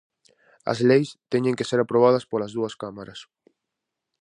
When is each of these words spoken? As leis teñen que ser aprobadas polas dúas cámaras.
As 0.71 0.79
leis 0.89 1.09
teñen 1.31 1.57
que 1.57 1.67
ser 1.69 1.79
aprobadas 1.81 2.27
polas 2.31 2.51
dúas 2.57 2.77
cámaras. 2.83 3.19